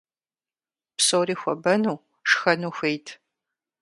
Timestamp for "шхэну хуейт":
2.29-3.07